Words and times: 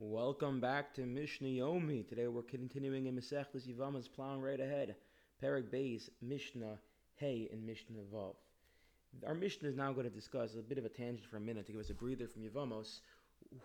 Welcome 0.00 0.60
back 0.60 0.94
to 0.94 1.00
Mishnah 1.00 1.48
Yomi. 1.48 2.06
Today 2.08 2.28
we're 2.28 2.42
continuing 2.42 3.06
in 3.06 3.16
Masechtas 3.16 3.66
Yevamos, 3.66 4.08
plowing 4.08 4.40
right 4.40 4.60
ahead. 4.60 4.94
Perek 5.42 5.72
Beis, 5.72 6.08
Mishnah 6.22 6.78
Hey, 7.16 7.48
and 7.50 7.66
Mishnah 7.66 7.96
Vav. 8.14 8.36
Our 9.26 9.34
Mishnah 9.34 9.68
is 9.68 9.74
now 9.74 9.92
going 9.92 10.08
to 10.08 10.14
discuss 10.14 10.54
a 10.54 10.62
bit 10.62 10.78
of 10.78 10.84
a 10.84 10.88
tangent 10.88 11.28
for 11.28 11.38
a 11.38 11.40
minute 11.40 11.66
to 11.66 11.72
give 11.72 11.80
us 11.80 11.90
a 11.90 11.94
breather 11.94 12.28
from 12.28 12.42
Yevamos. 12.42 13.00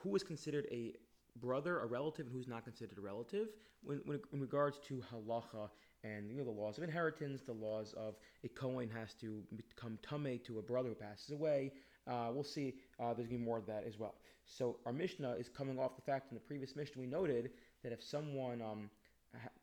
Who 0.02 0.16
is 0.16 0.24
considered 0.24 0.66
a 0.72 0.96
brother, 1.36 1.82
a 1.82 1.86
relative, 1.86 2.26
and 2.26 2.36
who's 2.36 2.48
not 2.48 2.64
considered 2.64 2.98
a 2.98 3.02
relative 3.02 3.50
when, 3.84 4.02
when, 4.06 4.20
in 4.32 4.40
regards 4.40 4.80
to 4.88 5.04
halacha 5.14 5.70
and 6.04 6.30
you 6.30 6.36
know 6.36 6.44
the 6.44 6.52
laws 6.52 6.78
of 6.78 6.84
inheritance, 6.84 7.42
the 7.42 7.54
laws 7.54 7.94
of 7.94 8.16
a 8.44 8.48
Kohen 8.50 8.90
has 8.90 9.14
to 9.16 9.44
become 9.56 9.98
tamei 10.02 10.44
to 10.46 10.60
a 10.60 10.62
brother 10.62 10.90
who 10.90 10.96
passes 10.96 11.30
away. 11.30 11.72
Uh, 12.08 12.30
we'll 12.34 12.44
see. 12.44 12.76
Uh, 13.00 13.14
there's 13.14 13.28
gonna 13.28 13.40
be 13.40 13.46
more 13.46 13.58
of 13.58 13.66
that 13.66 13.84
as 13.88 13.98
well. 13.98 14.16
So 14.46 14.78
our 14.86 14.94
Mishnah 14.94 15.34
is 15.34 15.48
coming 15.50 15.80
off 15.80 15.96
the 15.96 16.02
fact 16.02 16.32
in 16.32 16.36
the 16.36 16.42
previous 16.42 16.76
Mishnah 16.76 17.00
we 17.00 17.08
noted 17.08 17.52
that 17.84 17.92
if 17.92 18.04
someone 18.04 18.62
um, 18.62 18.90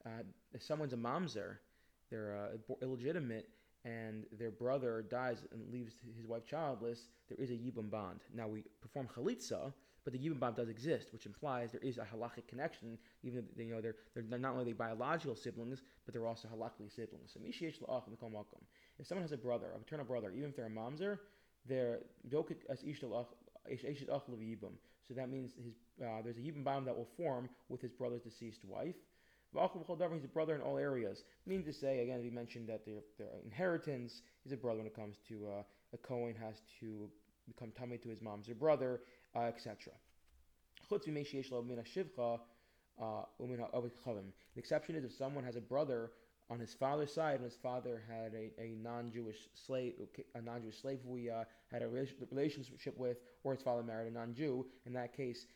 uh, 0.07 0.23
if 0.53 0.63
someone's 0.63 0.93
a 0.93 0.97
mamzer, 0.97 1.57
they're 2.11 2.37
uh, 2.37 2.75
illegitimate, 2.83 3.49
and 3.85 4.25
their 4.39 4.51
brother 4.51 5.05
dies 5.11 5.39
and 5.53 5.73
leaves 5.73 5.95
his 6.17 6.27
wife 6.27 6.45
childless, 6.45 7.09
there 7.29 7.39
is 7.39 7.51
a 7.51 7.55
yibum 7.55 7.91
bond. 7.91 8.21
Now 8.35 8.47
we 8.49 8.65
perform 8.83 9.09
chalitza, 9.15 9.73
but 10.05 10.13
the 10.13 10.19
yibum 10.19 10.39
bond 10.39 10.57
does 10.57 10.69
exist, 10.69 11.13
which 11.13 11.27
implies 11.27 11.73
there 11.73 11.81
is 11.81 11.99
a 11.99 12.03
halachic 12.03 12.47
connection. 12.49 12.99
Even 13.23 13.45
though 13.57 13.63
you 13.63 13.75
know 13.75 13.81
they're, 13.81 13.97
they're 14.15 14.39
not 14.39 14.55
only 14.55 14.73
biological 14.73 15.37
siblings, 15.37 15.83
but 16.05 16.13
they're 16.15 16.27
also 16.27 16.49
halachically 16.49 16.95
siblings. 16.95 17.33
So 17.33 17.41
if 17.43 19.07
someone 19.07 19.23
has 19.23 19.33
a 19.33 19.37
brother, 19.37 19.67
a 19.75 19.79
paternal 19.79 20.05
brother, 20.05 20.31
even 20.37 20.51
if 20.51 20.57
they're 20.57 20.67
a 20.67 20.71
mamzer, 20.71 21.19
they're 21.69 22.01
so 25.11 25.15
that 25.17 25.29
means 25.29 25.51
his 25.63 25.75
uh, 26.01 26.23
there's 26.23 26.37
a 26.37 26.41
yibum 26.41 26.63
bond 26.65 26.87
that 26.87 26.97
will 26.97 27.09
form 27.17 27.49
with 27.69 27.81
his 27.81 27.91
brother's 27.93 28.23
deceased 28.23 28.65
wife. 28.65 28.95
He's 29.53 30.25
a 30.25 30.29
brother 30.29 30.55
in 30.55 30.61
all 30.61 30.79
areas. 30.79 31.25
Meaning 31.45 31.65
to 31.65 31.73
say, 31.73 31.99
again, 32.01 32.21
we 32.23 32.31
mentioned 32.31 32.69
that 32.69 32.85
their, 32.87 33.01
their 33.19 33.27
inheritance 33.45 34.23
is 34.47 34.53
a 34.53 34.57
brother 34.57 34.79
when 34.79 34.87
it 34.87 34.95
comes 34.95 35.17
to 35.29 35.49
uh, 35.49 35.63
a 35.93 35.99
Kohen 35.99 36.37
has 36.41 36.55
to 36.79 37.11
become 37.49 37.73
tamei 37.73 38.01
to 38.03 38.09
his 38.09 38.21
mom's 38.21 38.49
or 38.49 38.55
brother, 38.55 39.01
uh, 39.35 39.41
etc. 39.41 39.93
Uh, 40.91 40.97
the 44.55 44.61
exception 44.61 44.95
is 44.95 45.05
if 45.05 45.13
someone 45.19 45.45
has 45.45 45.57
a 45.57 45.61
brother 45.61 46.13
on 46.51 46.59
his 46.59 46.75
father's 46.75 47.13
side, 47.13 47.41
his 47.41 47.55
father 47.55 48.03
had 48.09 48.35
a, 48.35 48.51
a 48.61 48.75
non-Jewish 48.83 49.49
slave, 49.55 49.95
a 50.35 50.43
non-Jewish 50.43 50.81
slave 50.81 50.99
he 51.17 51.31
uh, 51.31 51.45
had 51.71 51.83
a 51.83 51.89
relationship 51.89 52.99
with, 52.99 53.19
or 53.45 53.55
his 53.55 53.63
father 53.63 53.85
married 53.85 54.11
a 54.11 54.15
non-Jew. 54.15 54.67
In 54.85 54.93
that 54.95 55.17
case, 55.17 55.47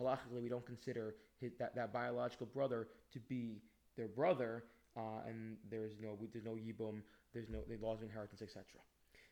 halachically, 0.00 0.40
we 0.40 0.48
don't 0.48 0.64
consider 0.64 1.16
his, 1.40 1.52
that, 1.58 1.74
that 1.74 1.92
biological 1.92 2.46
brother 2.46 2.86
to 3.12 3.18
be 3.18 3.62
their 3.96 4.06
brother, 4.06 4.64
uh, 4.96 5.26
and 5.26 5.56
there's 5.70 5.94
no 6.00 6.16
there's 6.32 6.44
no 6.44 6.52
yibum, 6.52 7.00
there's 7.32 7.48
no 7.48 7.58
the 7.68 7.76
laws 7.84 7.98
of 7.98 8.04
inheritance, 8.04 8.40
etc. 8.40 8.64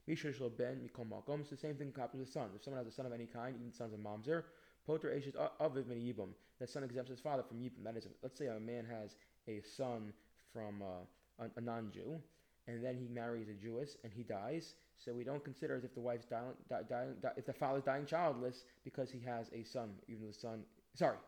Misha 0.09 0.33
ben 0.51 0.81
mikol 0.81 1.07
makom. 1.09 1.41
It's 1.41 1.51
the 1.51 1.57
same 1.57 1.77
thing 1.77 1.93
happens 1.97 2.21
with 2.21 2.33
sons. 2.33 2.51
If 2.57 2.65
someone 2.65 2.83
has 2.85 2.93
a 2.93 2.95
son 2.95 3.07
of 3.07 3.13
any 3.13 3.27
kind, 3.27 3.55
even 3.57 3.73
sons 3.73 3.95
of 3.95 4.01
mamzer, 4.01 4.43
poter 4.85 5.09
eshes 5.09 5.37
aviv 5.61 5.87
min 5.87 5.99
yibum. 5.99 6.31
That 6.59 6.69
son 6.69 6.83
exempts 6.83 7.11
his 7.11 7.21
father 7.21 7.45
from 7.45 7.59
yibum. 7.59 7.85
That 7.85 7.97
is, 7.97 8.09
let's 8.23 8.37
say 8.37 8.47
a 8.47 8.59
man 8.59 8.85
has 8.91 9.15
a 9.49 9.63
son 9.77 10.13
from 10.53 10.83
uh, 10.83 11.45
a, 11.57 11.61
non-Jew, 11.61 12.21
and 12.69 12.85
then 12.85 12.97
he 12.97 13.09
marries 13.09 13.49
a 13.49 13.55
Jewess 13.55 13.97
and 14.05 14.13
he 14.13 14.23
dies. 14.23 14.75
So 14.97 15.13
we 15.13 15.25
don't 15.25 15.45
consider 15.45 15.77
as 15.77 15.85
if 15.85 15.95
the 15.95 16.01
wife's 16.01 16.27
dying, 16.27 16.53
die, 16.69 16.83
die, 16.89 17.07
die, 17.21 17.33
if 17.37 17.47
the 17.47 17.53
father's 17.53 17.83
dying 17.83 18.07
childless 18.07 18.65
because 18.85 19.11
he 19.11 19.21
has 19.21 19.51
a 19.53 19.65
son, 19.65 19.91
even 20.09 20.23
though 20.23 20.29
the 20.29 20.39
son, 20.39 20.63
sorry, 20.95 21.19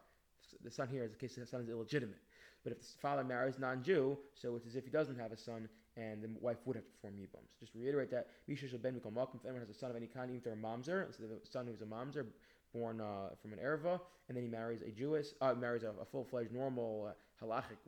the 0.62 0.70
son 0.70 0.88
here 0.88 1.04
is 1.04 1.10
the 1.10 1.16
case 1.16 1.34
the 1.34 1.46
son 1.46 1.62
is 1.62 1.68
illegitimate. 1.68 2.20
But 2.62 2.72
if 2.72 2.80
the 2.80 2.86
father 3.02 3.24
marries 3.24 3.58
non-Jew, 3.58 4.16
so 4.34 4.56
it's 4.56 4.66
as 4.66 4.74
if 4.74 4.84
he 4.84 4.90
doesn't 4.90 5.18
have 5.18 5.32
a 5.32 5.36
son, 5.36 5.68
and 5.96 6.22
the 6.22 6.30
wife 6.40 6.56
would 6.64 6.76
have 6.76 6.84
to 6.84 6.90
perform 6.92 7.14
yibum. 7.14 7.44
So 7.48 7.60
just 7.60 7.74
reiterate 7.74 8.10
that, 8.10 8.28
Misha 8.48 8.68
shall 8.68 8.78
ben 8.78 8.96
If 8.96 9.04
anyone 9.04 9.60
has 9.60 9.70
a 9.70 9.78
son 9.78 9.90
of 9.90 9.96
any 9.96 10.06
kind, 10.06 10.30
even 10.30 10.38
if 10.38 10.44
they're 10.44 10.54
a 10.54 10.56
mamzer, 10.56 11.08
of 11.08 11.30
a 11.30 11.46
son 11.46 11.66
who's 11.66 11.82
a 11.82 11.84
mamzer, 11.84 12.26
born 12.72 13.00
uh, 13.00 13.28
from 13.40 13.52
an 13.52 13.58
erva, 13.64 14.00
and 14.28 14.36
then 14.36 14.42
he 14.42 14.48
marries 14.48 14.82
a 14.82 14.90
Jewess, 14.90 15.34
uh, 15.40 15.54
marries 15.54 15.84
a, 15.84 15.92
a 16.00 16.04
full-fledged 16.04 16.52
normal 16.52 17.10
uh, 17.10 17.44
halachic 17.44 17.78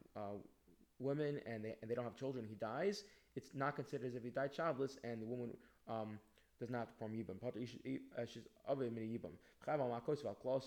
uh, 1.00 1.04
woman, 1.04 1.40
and 1.46 1.64
they 1.64 1.74
and 1.82 1.90
they 1.90 1.94
don't 1.94 2.04
have 2.04 2.16
children, 2.16 2.44
he 2.48 2.54
dies. 2.54 3.04
It's 3.34 3.50
not 3.54 3.76
considered 3.76 4.06
as 4.06 4.14
if 4.14 4.22
he 4.22 4.30
died 4.30 4.52
childless, 4.52 4.98
and 5.04 5.22
the 5.22 5.26
woman 5.26 5.50
um, 5.88 6.18
does 6.58 6.70
not 6.70 6.88
perform 6.88 7.12
mini 7.12 7.24
yibum. 9.18 9.32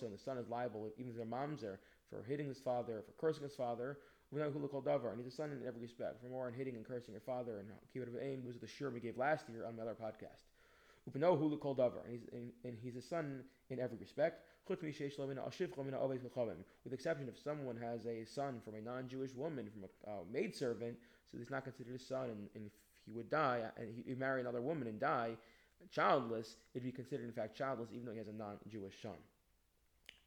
And 0.02 0.14
the 0.14 0.18
son 0.18 0.38
is 0.38 0.48
liable, 0.50 0.90
even 0.98 1.12
if 1.12 1.18
their 1.18 1.26
mamzer, 1.26 1.78
for 2.10 2.24
hitting 2.28 2.48
his 2.48 2.60
father, 2.60 3.04
for 3.06 3.12
cursing 3.20 3.44
his 3.44 3.56
father. 3.56 3.98
And 4.32 5.18
he's 5.18 5.34
a 5.34 5.36
son 5.36 5.52
in 5.52 5.68
every 5.68 5.82
respect. 5.82 6.22
For 6.22 6.30
more 6.30 6.46
on 6.46 6.54
hitting 6.54 6.76
and 6.76 6.86
cursing 6.86 7.14
your 7.14 7.22
father 7.22 7.60
and 7.60 7.70
kibbud 7.96 8.08
av 8.08 8.14
va'em 8.22 8.46
was 8.46 8.60
the 8.60 8.68
sure 8.68 8.92
we 8.92 9.00
gave 9.00 9.18
last 9.18 9.50
year 9.50 9.66
on 9.66 9.76
my 9.76 9.82
other 9.82 9.96
podcast. 9.96 10.46
And 11.06 12.12
he's 12.12 12.22
and, 12.32 12.52
and 12.64 12.78
he's 12.80 12.96
a 12.96 13.02
son 13.02 13.44
in 13.70 13.80
every 13.80 13.98
respect. 13.98 14.44
With 14.70 14.84
exception 16.94 17.28
if 17.28 17.40
someone 17.44 17.78
has 17.78 18.06
a 18.06 18.26
son 18.26 18.62
from 18.64 18.76
a 18.76 18.82
non-Jewish 18.82 19.34
woman, 19.36 19.70
from 19.72 19.84
a 19.84 19.88
uh, 20.10 20.24
maidservant, 20.32 20.98
so 21.32 21.38
he's 21.38 21.50
not 21.50 21.64
considered 21.64 21.96
a 21.96 22.00
son, 22.00 22.30
and, 22.30 22.50
and 22.56 22.66
if 22.68 22.72
he 23.06 23.12
would 23.12 23.30
die 23.30 23.62
and 23.78 23.88
he, 24.06 24.14
marry 24.16 24.42
another 24.42 24.62
woman 24.62 24.88
and 24.88 25.00
die 25.00 25.32
childless, 25.92 26.58
it'd 26.74 26.84
be 26.84 26.92
considered 26.92 27.26
in 27.26 27.32
fact 27.32 27.58
childless, 27.58 27.90
even 27.94 28.06
though 28.06 28.12
he 28.12 28.18
has 28.18 28.28
a 28.28 28.34
non-Jewish 28.34 29.02
son. 29.02 29.18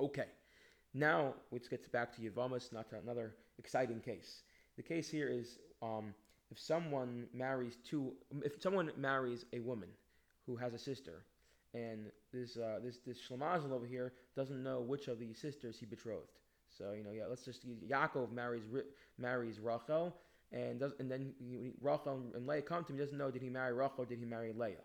Okay. 0.01 0.27
Now, 0.95 1.35
which 1.51 1.71
gets 1.71 1.89
back 1.89 2.15
to 2.17 2.23
Yevamos, 2.23 2.73
not 2.73 2.89
to 2.91 2.99
another 2.99 3.35
exciting 3.59 4.01
case. 4.01 4.43
The 4.77 4.83
case 4.83 5.09
here 5.09 5.29
is 5.29 5.59
um, 5.83 6.15
if 6.51 6.59
someone 6.59 7.27
marries 7.33 7.79
two, 7.89 8.13
if 8.43 8.61
someone 8.61 8.91
marries 8.97 9.45
a 9.53 9.61
woman 9.61 9.89
who 10.47 10.57
has 10.57 10.75
a 10.75 10.79
sister, 10.79 11.25
and 11.75 12.11
this 12.33 12.57
uh, 12.57 12.79
this 12.83 12.99
this 13.07 13.19
Shlemazel 13.19 13.73
over 13.73 13.87
here 13.87 14.13
doesn't 14.37 14.63
know 14.63 14.81
which 14.81 15.09
of 15.09 15.19
these 15.19 15.39
sisters 15.39 15.77
he 15.79 15.87
betrothed. 15.87 16.39
So 16.77 16.93
you 16.93 17.05
know, 17.05 17.11
yeah, 17.11 17.25
let's 17.29 17.45
just 17.45 17.67
Yaakov 17.89 18.33
marries 18.33 18.65
marries 19.19 19.59
Rachel, 19.61 20.15
and 20.53 20.81
does 20.81 20.93
and 20.99 21.11
then 21.11 21.33
he, 21.39 21.73
Rachel 21.81 22.23
and 22.35 22.47
Leah 22.47 22.63
come 22.63 22.85
to 22.85 22.93
him. 22.93 22.99
He 22.99 23.05
doesn't 23.05 23.19
know 23.19 23.31
did 23.31 23.43
he 23.43 23.51
marry 23.51 23.73
Rachel 23.73 23.99
or 23.99 24.07
did 24.07 24.19
he 24.19 24.25
marry 24.25 24.53
Leah. 24.53 24.77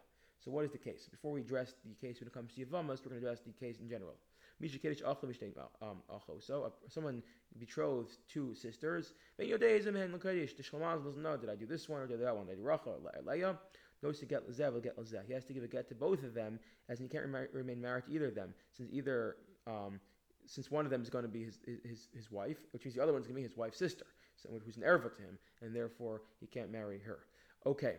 So 0.44 0.52
what 0.52 0.66
is 0.66 0.72
the 0.72 0.78
case? 0.78 1.08
Before 1.10 1.32
we 1.32 1.42
address 1.42 1.74
the 1.86 1.96
case 1.96 2.20
when 2.20 2.28
it 2.28 2.34
comes 2.34 2.54
to 2.54 2.66
Yevamos, 2.66 3.04
we're 3.04 3.10
going 3.10 3.22
to 3.22 3.28
address 3.28 3.40
the 3.46 3.52
case 3.54 3.80
in 3.80 3.90
general. 3.90 4.16
Um, 4.62 6.02
so 6.40 6.64
uh, 6.64 6.70
someone 6.90 7.22
betrothed 7.60 8.18
two 8.28 8.56
sisters. 8.56 9.14
The 9.38 9.46
Shlomo 9.46 11.04
doesn't 11.04 11.22
know, 11.22 11.38
did 11.38 11.50
I 11.50 11.56
do 11.56 11.66
this 11.66 11.88
one 11.88 12.02
or 12.02 12.08
did 12.08 12.22
that 12.22 12.36
one? 12.36 12.48
Did 12.48 12.54
I 12.54 12.56
do 12.56 12.64
Rachel 12.64 13.00
or 13.04 13.22
Leah? 13.32 13.58
Knows 14.04 14.20
to 14.20 14.26
get 14.26 14.48
Lezeh 14.50 14.72
will 14.72 14.80
get 14.80 14.98
Lezeh. 14.98 15.26
He 15.26 15.34
has 15.34 15.44
to 15.46 15.54
give 15.54 15.64
a 15.64 15.68
get 15.68 15.88
to 15.90 15.96
both 15.96 16.24
of 16.24 16.34
them, 16.34 16.60
as 16.88 17.00
he 17.00 17.08
can't 17.08 17.26
remain 17.52 17.82
married 17.82 18.06
to 18.06 18.12
either 18.12 18.28
of 18.28 18.36
them, 18.36 18.54
since 18.72 18.90
either 18.92 19.38
um, 19.66 20.00
since 20.46 20.72
one 20.72 20.86
of 20.86 20.92
them 20.92 21.02
is 21.02 21.10
going 21.10 21.24
to 21.24 21.30
be 21.30 21.44
his, 21.44 21.60
his, 21.84 22.08
his 22.16 22.32
wife, 22.32 22.58
which 22.72 22.86
means 22.86 22.96
the 22.96 23.04
other 23.04 23.14
one's 23.14 23.26
going 23.26 23.36
to 23.36 23.42
be 23.42 23.48
his 23.48 23.58
wife's 23.58 23.78
sister, 23.78 24.06
so, 24.36 24.50
who's 24.64 24.78
an 24.78 24.84
erva 24.84 25.14
to 25.16 25.22
him, 25.22 25.38
and 25.62 25.76
therefore 25.76 26.22
he 26.40 26.48
can't 26.48 26.72
marry 26.72 27.00
her. 27.00 27.20
Okay, 27.66 27.96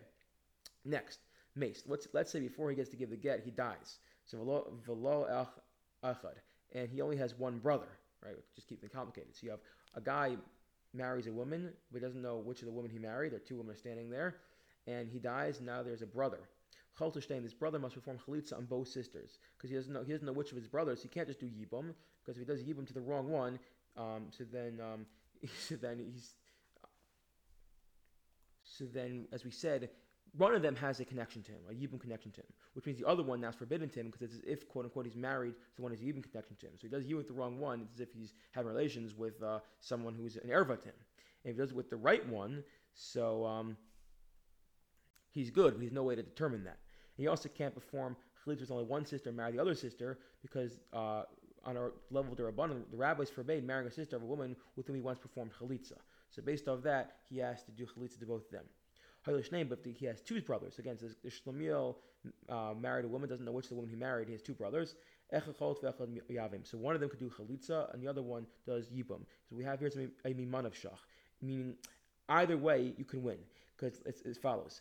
next, 0.84 1.20
meis. 1.54 1.82
Let's, 1.86 2.08
let's 2.12 2.30
say 2.30 2.40
before 2.40 2.70
he 2.70 2.76
gets 2.76 2.90
to 2.90 2.96
give 2.96 3.10
the 3.10 3.16
get, 3.16 3.42
he 3.44 3.50
dies. 3.50 3.98
So 4.24 4.38
velo 4.86 5.24
El 5.24 5.52
achad, 6.04 6.36
and 6.74 6.88
he 6.88 7.00
only 7.00 7.16
has 7.16 7.38
one 7.38 7.58
brother, 7.58 7.88
right? 8.24 8.36
Just 8.54 8.68
keep 8.68 8.80
them 8.80 8.90
complicated. 8.92 9.34
So 9.34 9.44
you 9.44 9.50
have 9.50 9.60
a 9.94 10.00
guy 10.00 10.36
marries 10.94 11.26
a 11.26 11.32
woman, 11.32 11.72
but 11.92 12.00
doesn't 12.00 12.22
know 12.22 12.36
which 12.36 12.60
of 12.60 12.66
the 12.66 12.72
women 12.72 12.90
he 12.90 12.98
married. 12.98 13.32
There 13.32 13.38
are 13.38 13.40
two 13.40 13.56
women 13.56 13.76
standing 13.76 14.10
there, 14.10 14.36
and 14.88 15.08
he 15.08 15.18
dies. 15.18 15.58
And 15.58 15.66
now 15.66 15.82
there's 15.82 16.02
a 16.02 16.06
brother. 16.06 16.40
Chalterstein, 16.98 17.42
this 17.42 17.54
brother 17.54 17.78
must 17.78 17.94
perform 17.94 18.18
chalitza 18.18 18.56
on 18.56 18.64
both 18.64 18.88
sisters 18.88 19.38
because 19.56 19.70
he 19.70 19.76
doesn't 19.76 19.92
know 19.92 20.02
he 20.02 20.12
doesn't 20.12 20.26
know 20.26 20.32
which 20.32 20.50
of 20.50 20.56
his 20.56 20.66
brothers. 20.66 21.02
He 21.02 21.08
can't 21.08 21.28
just 21.28 21.40
do 21.40 21.46
yibum 21.46 21.94
because 22.24 22.36
if 22.36 22.38
he 22.38 22.44
does 22.44 22.62
yibum 22.62 22.86
to 22.86 22.94
the 22.94 23.00
wrong 23.00 23.28
one, 23.28 23.58
um, 23.96 24.26
so 24.30 24.44
then 24.50 24.80
um, 24.80 25.06
so 25.68 25.76
then 25.76 25.98
he's 25.98 26.34
so 28.64 28.84
then 28.92 29.26
as 29.32 29.44
we 29.44 29.50
said, 29.50 29.90
one 30.36 30.54
of 30.54 30.62
them 30.62 30.76
has 30.76 31.00
a 31.00 31.04
connection 31.04 31.42
to 31.42 31.52
him, 31.52 31.60
a 31.70 31.72
Yibum 31.72 32.00
connection 32.00 32.30
to 32.32 32.40
him, 32.40 32.46
which 32.74 32.86
means 32.86 32.98
the 32.98 33.08
other 33.08 33.22
one 33.22 33.40
now 33.40 33.48
is 33.48 33.54
forbidden 33.54 33.88
to 33.88 34.00
him 34.00 34.06
because 34.06 34.22
it's 34.22 34.34
as 34.34 34.42
if, 34.46 34.68
quote 34.68 34.84
unquote, 34.84 35.06
he's 35.06 35.16
married 35.16 35.54
to 35.76 35.82
one 35.82 35.90
who's 35.90 36.00
Yibum 36.00 36.22
connection 36.22 36.56
to 36.56 36.66
him. 36.66 36.72
So 36.76 36.82
he 36.82 36.88
does 36.88 37.04
Yibum 37.04 37.16
with 37.16 37.28
the 37.28 37.34
wrong 37.34 37.58
one, 37.58 37.82
it's 37.82 37.94
as 37.94 38.00
if 38.00 38.12
he's 38.12 38.34
having 38.52 38.70
relations 38.70 39.14
with 39.14 39.42
uh, 39.42 39.60
someone 39.80 40.14
who's 40.14 40.36
an 40.36 40.50
Erva 40.50 40.80
to 40.80 40.88
him. 40.88 40.94
And 41.44 41.50
if 41.50 41.56
he 41.56 41.60
does 41.60 41.70
it 41.70 41.76
with 41.76 41.90
the 41.90 41.96
right 41.96 42.26
one, 42.28 42.62
so 42.94 43.46
um, 43.46 43.76
he's 45.32 45.50
good, 45.50 45.74
but 45.74 45.80
there's 45.80 45.92
no 45.92 46.02
way 46.02 46.14
to 46.14 46.22
determine 46.22 46.64
that. 46.64 46.78
He 47.16 47.26
also 47.26 47.48
can't 47.48 47.74
perform 47.74 48.16
Chalitza 48.44 48.60
with 48.60 48.70
only 48.70 48.84
one 48.84 49.04
sister 49.04 49.32
marry 49.32 49.52
the 49.52 49.58
other 49.58 49.74
sister 49.74 50.18
because 50.42 50.78
uh, 50.92 51.22
on 51.64 51.76
our 51.76 51.92
level 52.10 52.32
of 52.32 52.38
Rabbanan, 52.38 52.82
the 52.90 52.96
rabbis 52.96 53.28
forbade 53.30 53.66
marrying 53.66 53.88
a 53.88 53.90
sister 53.90 54.16
of 54.16 54.22
a 54.22 54.26
woman 54.26 54.56
with 54.76 54.86
whom 54.86 54.96
he 54.96 55.02
once 55.02 55.18
performed 55.18 55.50
Chalitza. 55.60 55.98
So 56.30 56.42
based 56.42 56.68
off 56.68 56.82
that, 56.82 57.16
he 57.28 57.38
has 57.38 57.62
to 57.64 57.72
do 57.72 57.86
Chalitza 57.86 58.20
to 58.20 58.26
both 58.26 58.44
of 58.44 58.50
them 58.50 58.64
name, 59.52 59.68
but 59.68 59.80
he 59.84 60.06
has 60.06 60.20
two 60.20 60.40
brothers. 60.40 60.78
Again, 60.78 60.98
says 60.98 61.16
Shlomiel 61.26 61.96
uh, 62.48 62.74
married 62.78 63.04
a 63.04 63.08
woman, 63.08 63.28
doesn't 63.28 63.44
know 63.44 63.52
which 63.52 63.68
the 63.68 63.74
woman 63.74 63.90
he 63.90 63.96
married. 63.96 64.28
He 64.28 64.32
has 64.32 64.42
two 64.42 64.54
brothers. 64.54 64.94
So 65.30 66.78
one 66.78 66.94
of 66.94 67.00
them 67.00 67.10
could 67.10 67.18
do 67.18 67.30
chalitza, 67.30 67.92
and 67.92 68.02
the 68.02 68.08
other 68.08 68.22
one 68.22 68.46
does 68.66 68.88
yibum. 68.88 69.20
So 69.48 69.56
we 69.56 69.64
have 69.64 69.78
here 69.80 69.90
a 70.24 70.28
miman 70.30 70.64
of 70.64 70.72
shach, 70.72 70.98
meaning 71.42 71.74
either 72.28 72.56
way 72.56 72.94
you 72.96 73.04
can 73.04 73.22
win 73.22 73.38
because 73.76 74.00
it's 74.06 74.22
as 74.22 74.38
follows. 74.38 74.80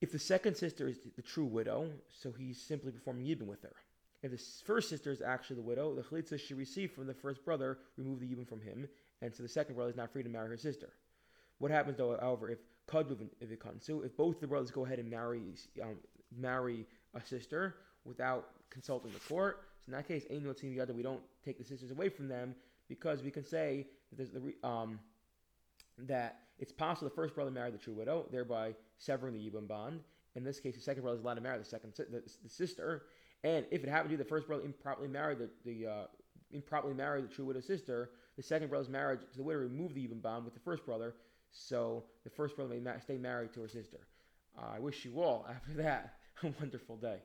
If 0.00 0.12
the 0.12 0.18
second 0.18 0.56
sister 0.56 0.88
is 0.88 0.98
the 1.16 1.22
true 1.22 1.46
widow, 1.46 1.90
so 2.08 2.32
he's 2.32 2.60
simply 2.60 2.92
performing 2.92 3.24
yibum 3.24 3.46
with 3.46 3.62
her. 3.62 3.74
If 4.22 4.30
the 4.30 4.42
first 4.64 4.88
sister 4.88 5.10
is 5.10 5.22
actually 5.22 5.56
the 5.56 5.62
widow, 5.62 5.94
the 5.94 6.02
chalitza 6.02 6.38
she 6.38 6.54
received 6.54 6.94
from 6.94 7.06
the 7.06 7.14
first 7.14 7.44
brother 7.44 7.78
remove 7.96 8.20
the 8.20 8.26
yibum 8.26 8.48
from 8.48 8.60
him, 8.60 8.88
and 9.22 9.34
so 9.34 9.42
the 9.42 9.48
second 9.48 9.74
brother 9.74 9.90
is 9.90 9.96
not 9.96 10.12
free 10.12 10.22
to 10.22 10.28
marry 10.28 10.48
her 10.48 10.56
sister. 10.56 10.90
What 11.58 11.70
happens 11.70 11.96
though, 11.96 12.16
however, 12.20 12.50
if 12.50 12.58
kadluv 12.90 13.28
if 13.40 13.50
it 13.50 13.58
comes 13.58 13.84
so 13.84 14.02
if 14.02 14.16
both 14.16 14.40
the 14.40 14.46
brothers 14.46 14.70
go 14.70 14.84
ahead 14.84 14.98
and 14.98 15.10
marry 15.10 15.42
um, 15.82 15.96
marry 16.36 16.86
a 17.14 17.20
sister 17.20 17.76
without 18.04 18.50
consulting 18.70 19.12
the 19.12 19.20
court, 19.20 19.62
so 19.80 19.90
in 19.90 19.92
that 19.96 20.06
case, 20.06 20.24
we 20.30 21.02
don't 21.02 21.22
take 21.44 21.58
the 21.58 21.64
sisters 21.64 21.90
away 21.90 22.08
from 22.08 22.28
them 22.28 22.54
because 22.88 23.22
we 23.22 23.30
can 23.30 23.44
say 23.44 23.86
that, 24.10 24.16
there's 24.16 24.30
the, 24.30 24.68
um, 24.68 24.98
that 25.98 26.40
it's 26.58 26.72
possible 26.72 27.08
the 27.08 27.14
first 27.14 27.34
brother 27.34 27.50
married 27.50 27.74
the 27.74 27.78
true 27.78 27.94
widow, 27.94 28.26
thereby 28.30 28.74
severing 28.98 29.34
the 29.34 29.40
yibum 29.40 29.68
bond. 29.68 30.00
In 30.34 30.44
this 30.44 30.60
case, 30.60 30.74
the 30.74 30.80
second 30.80 31.02
brother 31.02 31.16
is 31.16 31.22
allowed 31.22 31.34
to 31.34 31.40
marry 31.40 31.58
the 31.58 31.64
second 31.64 31.92
the, 31.96 32.22
the 32.42 32.48
sister, 32.48 33.04
and 33.44 33.66
if 33.70 33.82
it 33.82 33.88
happened 33.88 34.10
to 34.10 34.16
be 34.16 34.22
the 34.22 34.28
first 34.28 34.46
brother 34.46 34.64
improperly 34.64 35.08
married 35.08 35.38
the, 35.38 35.50
the 35.64 35.86
uh, 35.86 36.06
improperly 36.52 36.94
married 36.94 37.24
the 37.24 37.28
true 37.28 37.44
widow's 37.44 37.66
sister, 37.66 38.10
the 38.36 38.42
second 38.42 38.68
brother's 38.68 38.88
marriage 38.88 39.20
to 39.20 39.36
the 39.36 39.42
widow 39.42 39.60
removed 39.60 39.94
the 39.94 40.06
yibum 40.06 40.20
bond 40.20 40.44
with 40.44 40.54
the 40.54 40.60
first 40.60 40.84
brother, 40.84 41.14
so 41.52 42.04
the 42.24 42.30
first 42.30 42.56
brother 42.56 42.74
may 42.74 42.80
ma- 42.80 42.98
stay 42.98 43.16
married 43.16 43.52
to 43.54 43.60
her 43.60 43.68
sister. 43.68 43.98
Uh, 44.58 44.72
I 44.74 44.78
wish 44.78 45.04
you 45.04 45.20
all, 45.20 45.46
after 45.50 45.74
that, 45.82 46.14
a 46.42 46.52
wonderful 46.60 46.96
day. 46.96 47.18